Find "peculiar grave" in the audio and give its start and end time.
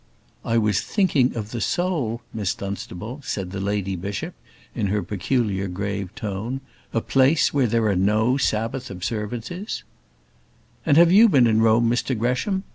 5.03-6.15